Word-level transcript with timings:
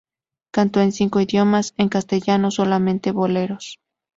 Cantó 0.51 0.79
en 0.81 0.93
cinco 0.93 1.19
idiomas, 1.19 1.75
en 1.77 1.87
castellano 1.87 2.49
solamente 2.49 3.11
boleros. 3.11 3.77